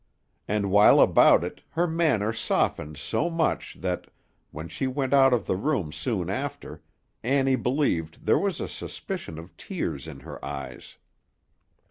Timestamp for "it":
1.43-1.61